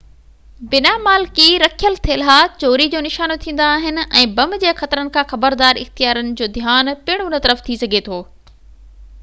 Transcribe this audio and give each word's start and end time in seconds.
بنا 0.69 0.91
مالڪي 1.07 1.43
رکيل 1.63 1.97
ٿيلها 2.07 2.37
چوري 2.63 2.87
جو 2.95 3.01
نشانو 3.07 3.37
ٿيندا 3.43 3.67
آهن 3.73 4.01
۽ 4.21 4.23
بم 4.39 4.57
جي 4.63 4.73
خطرن 4.81 5.11
کان 5.19 5.27
خبردار 5.33 5.81
اختيارين 5.83 6.33
جوڌيان 6.41 6.93
پڻ 7.11 7.25
ان 7.27 7.37
طرف 7.47 7.61
ٿي 7.69 7.77
سگهي 7.85 8.05
ٿو 8.09 8.21